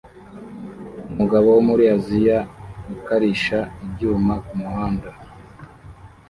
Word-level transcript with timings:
Umugabo 1.11 1.47
wo 1.55 1.61
muri 1.67 1.83
Aziya 1.95 2.39
ukarisha 2.95 3.59
ibyuma 3.85 4.33
kumuhanda 4.45 5.09